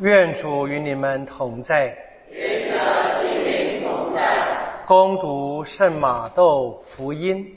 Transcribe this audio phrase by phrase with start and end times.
[0.00, 1.96] 愿主与你们同在。
[2.30, 4.46] 愿的心灵同在。
[4.86, 7.56] 恭读圣马窦福音。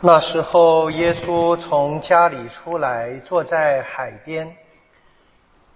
[0.00, 4.56] 那时候，耶稣从家里出来，坐在海边，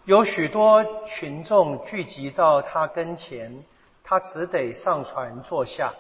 [0.05, 3.65] 有许多群众聚集到他跟前，
[4.05, 5.93] 他只得上船坐下。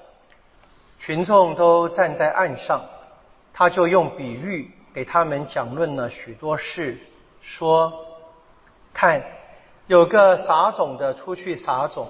[1.00, 2.82] 群众都站在岸上，
[3.54, 6.98] 他就用比喻给他们讲论了许多事，
[7.40, 7.90] 说
[8.92, 9.24] ：“看，
[9.86, 12.08] 有个撒种的出去撒种，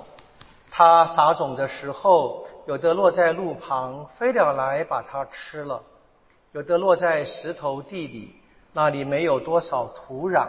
[0.73, 5.83] 他撒种的时候，有的落在路旁，飞鸟来把它吃了；
[6.51, 8.35] 有的落在石头地里，
[8.73, 10.49] 那里没有多少土壤，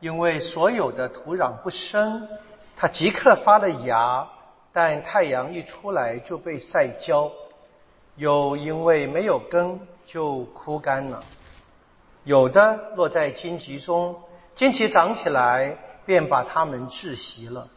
[0.00, 2.28] 因为所有的土壤不深，
[2.76, 4.28] 它即刻发了芽，
[4.74, 7.32] 但太阳一出来就被晒焦。”
[8.18, 11.22] 有因为没有根就枯干了，
[12.24, 14.20] 有的落在荆棘中，
[14.56, 17.68] 荆棘长起来便把它们窒息了；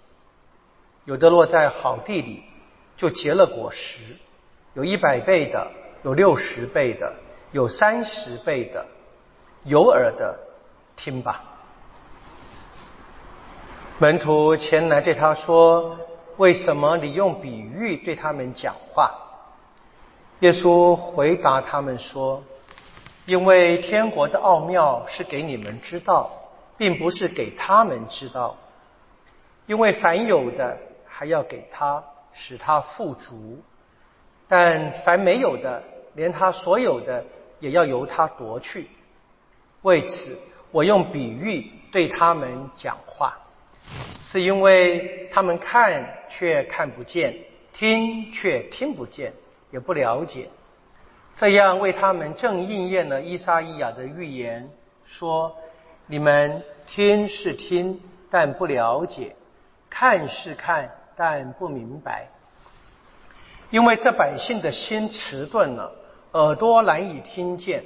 [1.06, 2.44] 有的落在好地里，
[2.98, 4.00] 就结了果实，
[4.74, 5.72] 有一百倍的，
[6.04, 7.14] 有六十倍的，
[7.52, 8.86] 有三十倍的。
[9.64, 10.40] 有耳的
[10.96, 11.44] 听吧。
[14.00, 16.00] 门徒前来对他说
[16.38, 19.12] ：“为什么你用比喻对他们讲话？”
[20.42, 22.44] 耶稣回答他们说
[23.28, 26.32] ：“因为天国的奥妙是给你们知道，
[26.80, 28.58] 并不是给他们知道。
[29.68, 32.04] 因为凡有的还要给他，
[32.34, 33.36] 使他富足；
[34.48, 35.84] 但凡没有的，
[36.16, 37.24] 连他所有的
[37.60, 38.90] 也要由他夺去。
[39.84, 40.36] 为此，
[40.72, 43.38] 我用比喻对他们讲话，
[44.24, 47.38] 是因为他们看却看不见，
[47.74, 49.32] 听却听不见。”
[49.72, 50.50] 也不了解，
[51.34, 54.70] 这样为他们正应验了伊莎伊亚的预言，
[55.06, 55.56] 说：
[56.06, 58.00] 你们听是听，
[58.30, 59.34] 但不了解；
[59.90, 62.28] 看是看，但不明白。
[63.70, 65.94] 因为这百姓的心迟钝了，
[66.34, 67.84] 耳朵难以听见，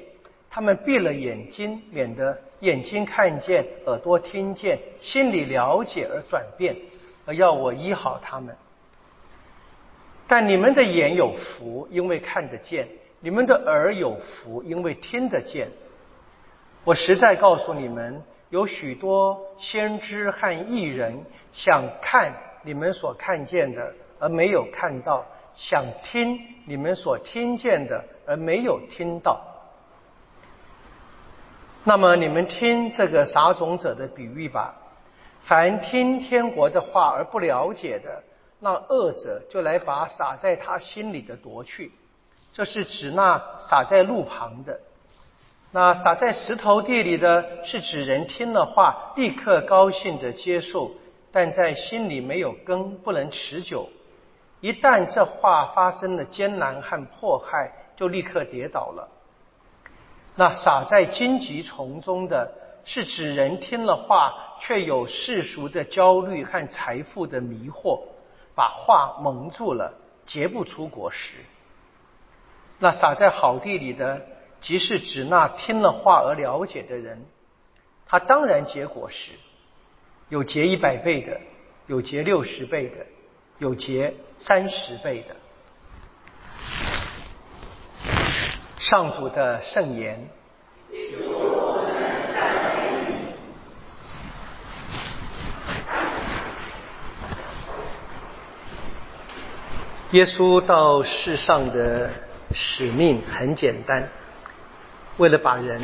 [0.50, 6.76] 他们闭了眼睛，免得眼睛看见，耳朵听见，心里了解而转变，
[7.28, 8.58] 而要我医好他们。
[10.28, 12.86] 但你们的眼有福，因为看得见；
[13.20, 15.70] 你们的耳有福，因为听得见。
[16.84, 29.42] 我实在告诉你们，有许多先知和艺人想看你们所看见的，而没有看到；想听你们所听见的，而没有听到。
[31.84, 34.76] 那么，你们听这个撒种者的比喻吧。
[35.44, 38.24] 凡听天国的话而不了解的。
[38.60, 41.92] 那恶者就来把撒在他心里的夺去，
[42.54, 44.74] 这是指那撒在路旁的；
[45.72, 50.92] 那撒在石头地里的是指人听了话立刻高兴的接受，
[51.32, 53.90] 但在心里没有根，不能持久。
[54.62, 59.08] 一旦这话发生了艰难和迫害，就立刻跌倒了。
[60.34, 62.52] 那撒在荆棘丛中的
[62.84, 68.02] 是指人听了话，却有世俗的焦虑和财富的迷惑。
[68.56, 69.94] 把话蒙住了，
[70.26, 71.36] 结不出果实。
[72.80, 74.26] 那撒在好地里的，
[74.62, 77.26] 即是指那听了话而了解的人，
[78.06, 79.34] 他当然结果实，
[80.30, 81.40] 有结一百倍的，
[81.88, 83.06] 有结六十倍的，
[83.60, 85.36] 有结三十倍的。
[88.78, 90.30] 上主的圣言。
[100.16, 102.10] 耶稣到世上的
[102.54, 104.10] 使命很简单，
[105.18, 105.82] 为了把人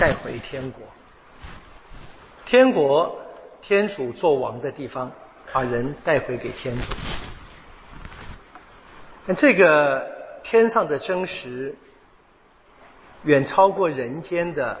[0.00, 0.82] 带回天国。
[2.44, 3.16] 天国，
[3.62, 5.12] 天主做王的地方，
[5.52, 6.82] 把人带回给天主。
[9.26, 10.04] 那这个
[10.42, 11.76] 天上的真实，
[13.22, 14.76] 远超过人间的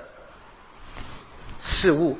[1.60, 2.18] 事物。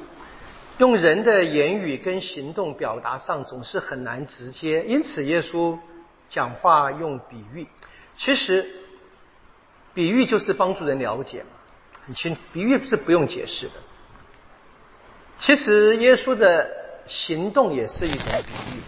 [0.79, 4.85] 用人的言语跟行动表达上，总是很难直接。
[4.85, 5.77] 因此，耶稣。
[6.29, 7.67] 讲话用比喻，
[8.17, 8.69] 其实
[9.95, 11.49] 比喻就是帮助人了解嘛，
[12.05, 12.41] 很清楚。
[12.53, 13.73] 比喻是不用解释的。
[15.39, 16.69] 其实耶稣的
[17.07, 18.81] 行动也是一种比喻。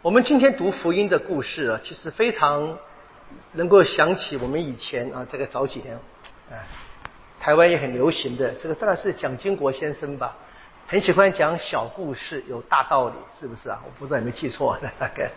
[0.00, 2.78] 我们今天读福音的故事啊，其实非常
[3.52, 5.94] 能够想起我们以前啊，这个早几年
[6.50, 6.56] 啊，
[7.38, 10.36] 台湾也很流行的这个，大概是蒋经国先生吧，
[10.86, 13.82] 很喜欢讲小故事，有大道理，是不是啊？
[13.84, 15.30] 我不知道有没有记错，大概。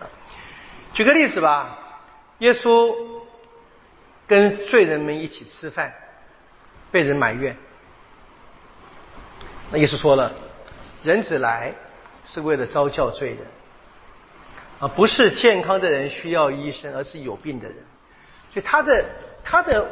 [0.93, 1.77] 举个例子吧，
[2.39, 2.95] 耶稣
[4.27, 5.93] 跟罪人们一起吃饭，
[6.91, 7.55] 被人埋怨。
[9.71, 10.31] 那耶稣说了，
[11.03, 11.73] 人子来
[12.23, 13.39] 是为了招教罪人，
[14.79, 17.77] 啊，不是健康的人需要医生，而是有病的人。
[18.53, 19.05] 所以他的
[19.45, 19.89] 他的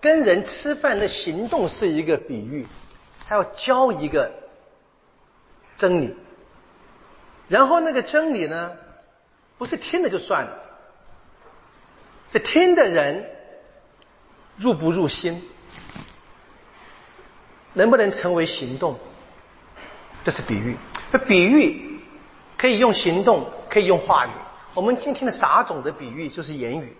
[0.00, 2.64] 跟人吃饭的行动是一个比喻，
[3.26, 4.32] 他要教一个
[5.74, 6.16] 真理。
[7.48, 8.76] 然后那个真理呢，
[9.58, 10.52] 不是听了就算了，
[12.28, 13.28] 是听的人
[14.56, 15.42] 入不入心，
[17.72, 18.96] 能不能成为行动？
[20.24, 20.76] 这是比喻。
[21.10, 22.00] 这比喻
[22.56, 24.30] 可以用行动，可以用话语。
[24.74, 26.96] 我们今天的撒种的比喻就是言语。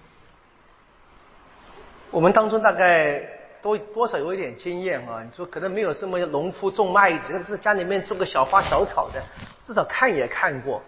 [2.10, 3.22] 我们当中大概
[3.60, 9.22] 多多少有一点经验啊，你说可能没有这么农夫种麦子，那是家里面种个小花小草的，
[9.62, 10.82] 至少看也看过，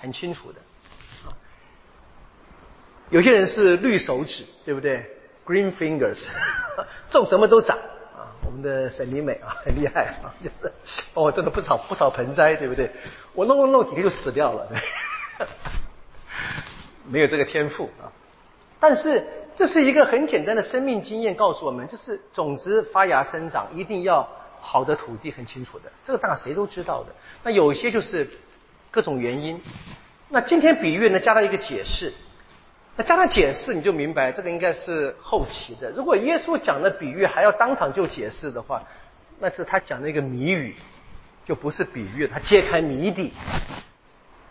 [0.00, 0.60] 很清楚的。
[3.10, 5.04] 有些人是绿手指，对不对
[5.46, 6.24] ？Green fingers，
[7.10, 7.76] 种什么都长
[8.16, 8.32] 啊。
[8.44, 10.72] 我们的沈丽美啊， 很厉害啊，就是
[11.14, 12.90] 哦，种了不少不少盆栽，对不对？
[13.34, 14.68] 我弄弄弄几个就死掉了，
[17.08, 18.12] 没有这个天赋啊。
[18.78, 19.24] 但是。
[19.56, 24.28] 这是一个很简单的生命经验，告诉我们，就是种子发芽生长一定要
[24.60, 27.08] 好的土地，很清楚的，这个大家谁都知道的。
[27.42, 28.28] 那有些就是
[28.90, 29.58] 各种原因。
[30.28, 32.12] 那今天比喻呢，加了一个解释。
[32.96, 35.90] 那加上解释，你就明白这个应该是后期的。
[35.90, 38.82] 如果耶稣讲的比喻还要当场就解释的话，
[39.38, 40.74] 那是他讲的一个谜语，
[41.44, 43.32] 就不是比喻，他揭开谜底。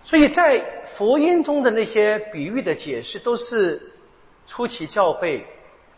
[0.03, 0.63] 所以在
[0.95, 3.91] 福音中的那些比喻的解释都是。
[4.47, 5.43] 初期教会，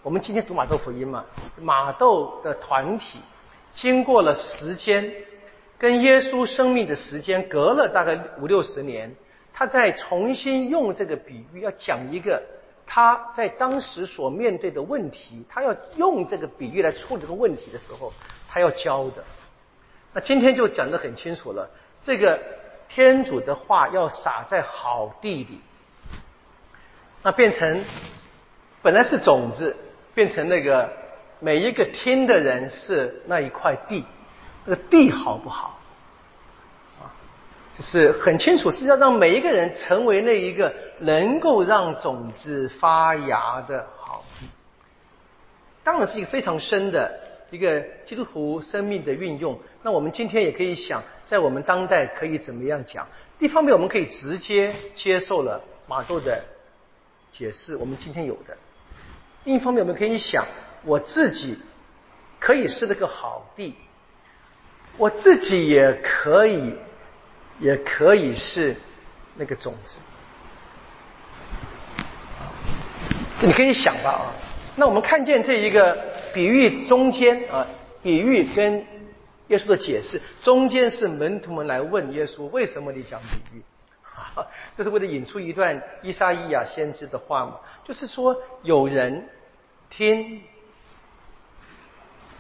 [0.02, 1.26] 我们今天读马窦福音嘛，
[1.60, 3.20] 马窦的团体
[3.76, 5.12] 经过了时间，
[5.78, 9.14] 跟耶稣生命的时间隔了大概五六十年，
[9.58, 12.44] 他在重新用这个比喻，要讲一个
[12.86, 18.14] 他在当时所面对的问题，他要用这个比喻来处理这个问题的时候，
[18.48, 19.24] 他要教的。
[20.14, 21.68] 那今天就讲得很清楚了，
[22.04, 22.40] 这个
[22.88, 25.60] 天主的话要撒在好地里，
[27.24, 27.84] 那变成。
[28.84, 29.76] 本来是种子，
[30.14, 30.88] 变成那个
[31.40, 34.06] 每一个听的人是那一块地，
[34.66, 35.80] 那个地好不好？
[37.78, 44.26] 就是很清楚是要让每一个人成为那一个能够让种子发芽的好。
[45.84, 47.20] 当然是一个非常深的
[47.52, 49.58] 一个基督徒生命的运用。
[49.84, 53.08] 那我们今天也可以想，在我们当代可以怎么样讲？
[53.38, 56.44] 一方面我们可以直接接受了马窦的
[57.32, 58.58] 解释，我们今天有的。
[59.44, 60.46] 另一方面，我们可以想，
[60.84, 61.58] 我自己
[62.40, 63.76] 可以是那个好地，
[64.98, 66.74] 我自己也可以，
[67.60, 68.76] 也可以是
[69.36, 70.00] 那个种子。
[73.42, 74.26] 你可以想吧啊，
[74.76, 75.98] 那我们看见这一个
[76.34, 77.66] 比喻中间啊，
[78.02, 78.86] 比喻跟
[79.48, 83.62] 耶稣的解释中间是门徒们来问耶稣，为什么你讲比喻？
[84.76, 89.28] 这是为了引出一段伊莎伊亚先知的话嘛，就是说有人。
[89.90, 90.42] 听，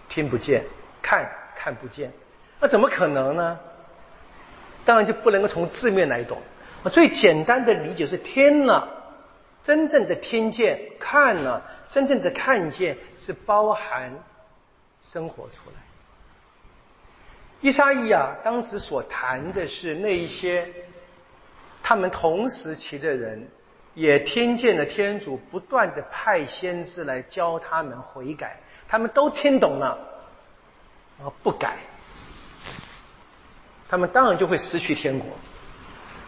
[0.09, 0.61] 听不见；
[1.01, 1.25] 看，
[1.55, 2.11] 看不见。
[2.59, 3.57] 那怎么可能呢？
[4.87, 6.41] 当然就不能够从字面来懂。
[6.91, 8.87] 最简单的理解是：听了，
[9.61, 14.11] 真正的听见；看了，真正的看见，是包含
[15.01, 15.75] 生活出来。
[17.61, 20.67] 伊莎伊亚当时所谈的是那一些
[21.83, 23.47] 他们同时期的人。
[23.97, 29.97] 也听见了天主不断的派先知来教他们悔改，他们都听懂了，
[31.17, 31.77] 然后不改，
[33.89, 35.27] 他们当然就会失去天国。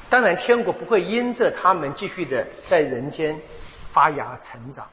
[0.10, 3.40] 当然，天国不会因着他们继续的在人间
[3.92, 4.88] 发芽成长。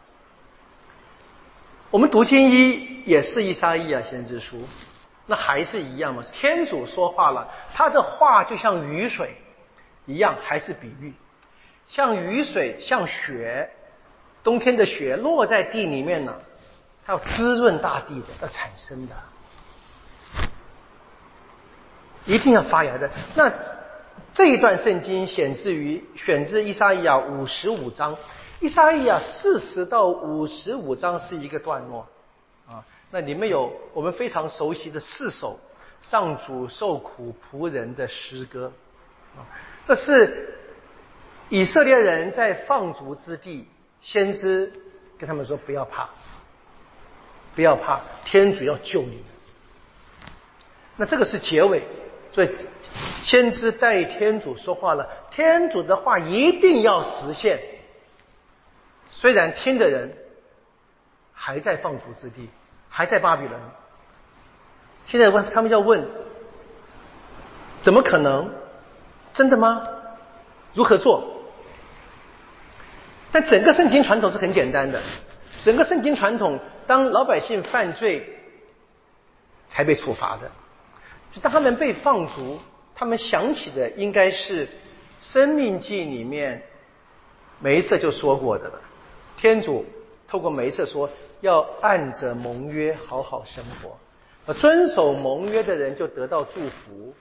[1.90, 4.68] 我们读经一也是一沙一啊先知书，
[5.25, 6.23] 那还是一样嘛？
[6.32, 9.37] 天主说话了，他的话就像雨水
[10.04, 11.14] 一样，还是比喻。
[11.88, 13.70] 像雨水，像雪，
[14.42, 16.35] 冬天的雪落在地里面呢，
[17.06, 19.14] 它要滋润大地的，要产生的，
[22.26, 23.11] 一定要发芽的。
[23.35, 23.52] 那
[24.35, 28.16] 这一段圣经选自于选自伊莎伊亚五十五章，
[28.61, 32.06] 伊莎伊亚四十到五十五章是一个段落
[32.68, 32.85] 啊。
[33.11, 35.59] 那里面有我们非常熟悉的四首
[36.00, 38.73] 上主受苦仆人的诗歌
[39.37, 39.40] 啊，
[39.88, 40.52] 这是。
[41.49, 43.68] 以色列人在放逐之地，
[44.00, 44.73] 先知
[45.16, 46.09] 跟他们说：“不要怕，
[47.54, 49.25] 不要怕，天主要救你们。”
[50.99, 51.85] 那这个是结尾，
[52.37, 52.50] 所以
[53.25, 55.09] 先知代天主说话了。
[55.31, 57.59] 天主的话一定要实现，
[59.11, 60.14] 虽然听的人
[61.33, 62.50] 还在放逐之地，
[62.90, 63.59] 还在巴比伦。
[65.07, 66.07] 现在问他们要问，
[67.81, 68.52] 怎么可能？
[69.33, 69.88] 真的吗？
[70.75, 71.25] 如何做？
[73.33, 75.00] 但整个圣经传统是很简单的，
[75.62, 78.28] 整个圣经传统，当老百姓犯罪
[79.69, 80.50] 才被处罚的，
[81.43, 82.59] 当他们被放逐，
[82.95, 84.66] 他们想起的应该是
[85.21, 86.62] 《生命记》里面
[87.61, 88.81] 梅瑟就说过的了。
[89.37, 89.85] 天主
[90.26, 91.11] 透过梅瑟说，
[91.43, 97.14] 要按着盟约好好生活，遵守盟约的人就得到祝福。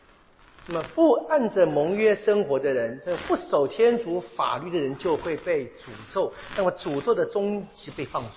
[0.67, 6.33] 那么不按着盟约生活的人，这不守天主法律的人，就会被诅咒。
[6.55, 8.29] 那么诅咒的终极被放逐。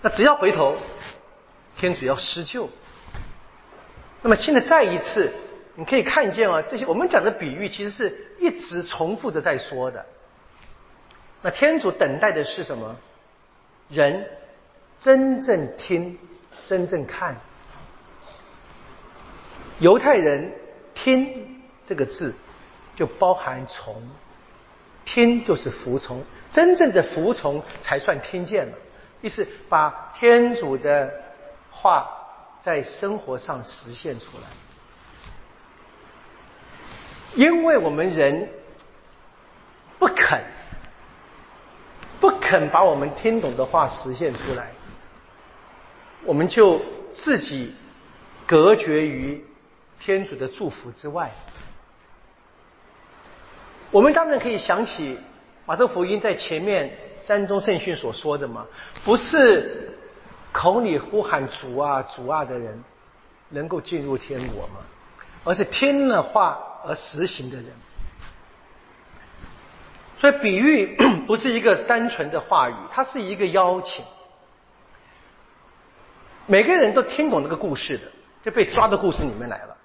[0.00, 0.76] 那只要回头，
[1.76, 2.68] 天主要施救。
[4.24, 5.30] 那么现在再一次，
[5.74, 10.06] 你可以看见啊，这些我们讲的比喻，其实是一直重复着在说的。
[11.42, 12.96] 那天主等待的是什么？
[13.90, 14.26] 人
[14.96, 16.18] 真正听，
[16.64, 17.36] 真正看。
[19.78, 20.50] 犹太人
[20.94, 22.34] 听这个字，
[22.96, 24.02] 就包含从，
[25.04, 28.72] 听就是服从，真正的服从才算听见了。
[29.20, 31.12] 意思把天主的
[31.70, 32.08] 话
[32.64, 34.48] 在生活上实现出来。
[37.34, 38.48] 因为我们人
[39.98, 40.42] 不肯，
[42.18, 44.70] 不肯把我们听懂的话实现出来，
[46.24, 46.80] 我们就
[47.12, 47.74] 自己
[48.46, 49.44] 隔绝于。
[50.00, 51.30] 天主的祝福之外，
[53.90, 55.18] 我们当然可以想起
[55.64, 58.66] 马特福音在前面三中圣训所说的嘛，
[59.02, 59.93] 不是
[60.54, 62.80] 口里呼喊主啊主啊的人
[63.48, 64.76] 能够进入天国吗？
[65.42, 67.66] 而是听了话而实行的人。
[70.16, 70.96] 所以比喻
[71.26, 74.04] 不是一个单纯的话语，它是一个邀请。
[76.46, 78.04] 每个人都听懂这个故事的，
[78.42, 79.76] 就被抓到故事里面来了。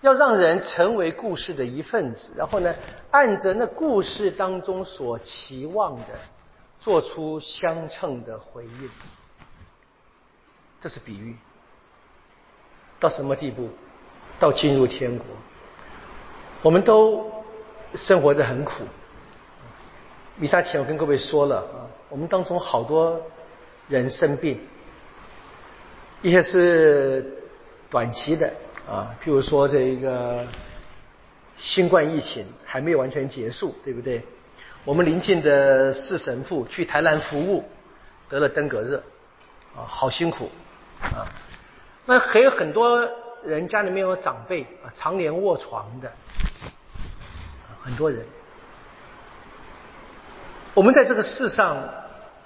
[0.00, 2.74] 要让人成为故事的一份子，然后呢，
[3.12, 6.06] 按着那故事当中所期望的，
[6.80, 8.90] 做出相称的回应。
[10.80, 11.36] 这是比喻。
[12.98, 13.68] 到什么地步？
[14.38, 15.26] 到进入天国。
[16.62, 17.30] 我们都
[17.94, 18.84] 生活的很苦。
[20.36, 23.20] 弥撒前我跟各位说了啊，我们当中好多
[23.88, 24.58] 人生病，
[26.22, 27.36] 一些是
[27.90, 28.52] 短期的。
[28.88, 30.44] 啊，譬如说这一个
[31.56, 34.22] 新冠疫情还没有完全结束，对不对？
[34.84, 37.64] 我们临近的四神父去台南服务，
[38.28, 39.02] 得了登革热，
[39.76, 40.50] 啊，好辛苦
[41.00, 41.26] 啊。
[42.06, 43.08] 那还有很多
[43.44, 46.12] 人家里面有长辈啊，常年卧床的，
[47.82, 48.24] 很多人。
[50.74, 51.76] 我们在这个世上。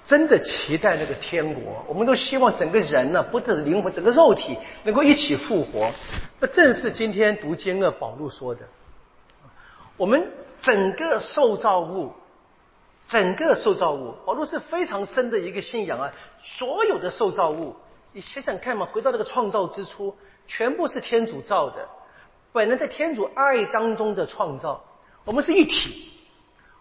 [0.07, 5.91] 真的期待那个天国，我们都希望整个人呢，不只是灵魂，整个肉体能够一起复活。
[6.39, 8.61] 那正是今天读经的保禄说的。
[9.97, 10.31] 我们
[10.61, 12.13] 整个受造物，
[13.07, 16.11] 整个受造物，保禄是非常深的一个信仰啊。
[16.43, 17.75] 所有的受造物，
[18.15, 20.15] 你想想看嘛，回到那个创造之初，
[20.47, 21.85] 全部是天主造的，
[22.53, 24.81] 本来在天主爱当中的创造，
[25.25, 26.13] 我们是一体，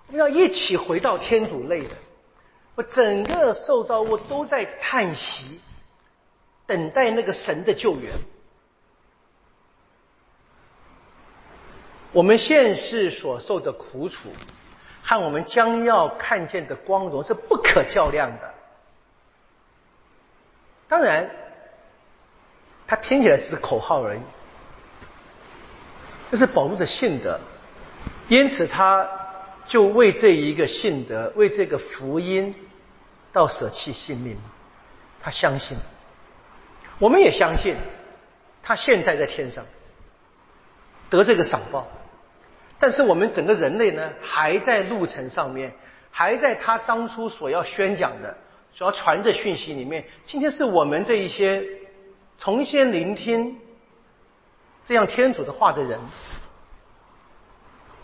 [0.07, 1.91] 我们要一起回到天主内的。
[2.76, 5.61] 我整个受造物都在叹息，
[6.67, 8.12] 等待那个神的救援。
[12.12, 14.29] 我们现世所受的苦楚，
[15.03, 18.53] 和我们将要看见的光荣是不可较量的。
[20.88, 21.31] 当然，
[22.87, 24.21] 它听起来只是口号而已，
[26.31, 27.41] 这是保罗的信德，
[28.29, 29.09] 因此他
[29.67, 32.55] 就为这一个信德，为这个福音。
[33.33, 34.38] 到舍弃性命，
[35.21, 35.76] 他相信，
[37.00, 37.75] 我们也相信，
[38.62, 39.67] 他现在在天上
[41.11, 41.88] 得这个赏报，
[42.79, 45.75] 但是我们整个人类呢，还在路程上面，
[46.12, 48.37] 还在他当初所要宣讲的、
[48.75, 50.04] 所要传的讯息里面。
[50.26, 51.64] 今天是我们这一些
[52.37, 53.59] 重新聆听
[54.85, 55.99] 这样天主的话的人，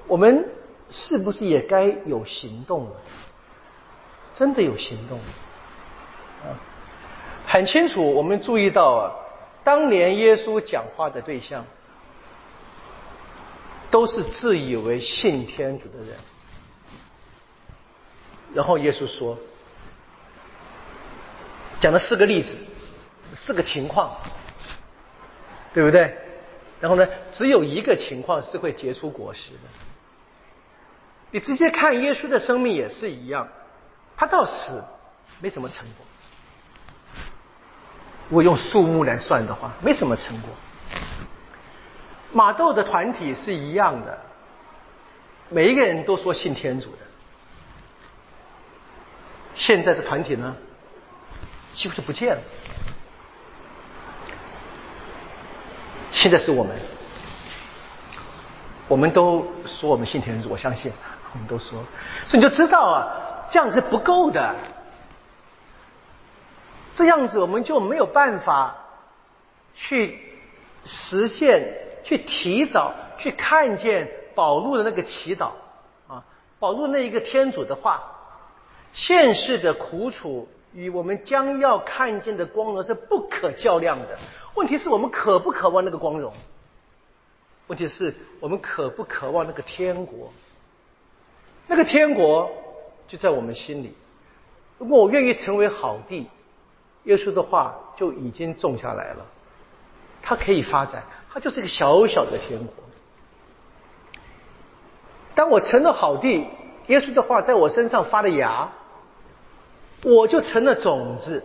[0.07, 0.49] 我们
[0.89, 2.93] 是不是也该有行动了？
[4.33, 5.19] 真的有行动，
[6.45, 6.55] 啊，
[7.47, 8.15] 很清楚。
[8.15, 9.13] 我们注意到啊，
[9.65, 11.67] 当年耶稣讲话的对象，
[13.91, 16.17] 都是自以为信天主的人。
[18.55, 19.37] 然后耶稣说，
[21.81, 22.57] 讲了四个例子，
[23.35, 24.15] 四个情况，
[25.73, 26.15] 对不对？
[26.81, 29.69] 然后呢，只有一个情况是会结出果实的。
[31.31, 33.49] 你直接看耶稣的生命也是一样。
[34.17, 34.85] 他到死，
[35.41, 36.07] 没什么成果。
[38.29, 40.51] 如果用数目来算的话，没什么成果。
[42.33, 44.19] 马豆的团体是一样的，
[45.49, 46.99] 每一个人都说信天主的。
[49.55, 50.57] 现在的团体呢，
[51.75, 52.43] 几乎是不见了。
[56.13, 56.77] 现在是我们，
[58.89, 60.93] 我们都说我们信天主，我相信，
[61.33, 61.83] 我们都说，
[62.29, 64.55] 所以你就知道啊，这样是不够的。
[66.95, 68.77] 这样子我们就没有办法
[69.75, 70.19] 去
[70.85, 71.73] 实现、
[72.05, 75.53] 去提早、去看见保禄的那个祈祷
[76.09, 76.23] 啊，
[76.59, 78.03] 保禄那一个天主的话，
[78.93, 84.19] 现世的苦楚与我们将要看见的光荣是不可较量的。
[84.55, 86.33] 问题是我们渴不渴望那个光荣？
[87.67, 90.33] 问题是我们渴不渴望那个天国？
[91.67, 92.51] 那个天国
[93.07, 93.95] 就在我们心里。
[94.79, 96.29] 如果我愿意成为好地。
[97.05, 99.25] 耶稣的话就已经种下来了，
[100.21, 102.75] 它可以发展，它就是一个小小的天国。
[105.35, 106.47] 当我成了好地，
[106.89, 108.71] 耶稣的话在我身上发了芽，
[110.03, 111.45] 我就成了种子，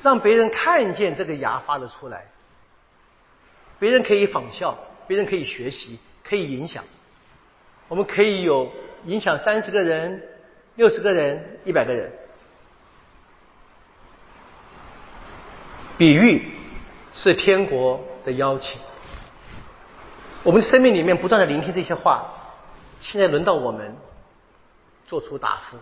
[0.00, 2.26] 让别人看见这个芽发了出来，
[3.78, 6.82] 别人可以仿效，别人可以学习，可以影响，
[7.88, 8.72] 我们可以有
[9.04, 10.22] 影响三十个人、
[10.76, 12.10] 六十个人、一百个人。
[15.98, 16.50] 比喻
[17.12, 18.80] 是天国的邀请。
[20.42, 22.32] 我们生命里面不断的聆听这些话，
[23.00, 23.94] 现在轮到我们
[25.06, 25.78] 做出答复。